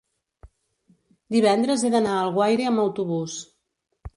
[1.35, 3.37] divendres he d'anar a Alguaire amb autobús.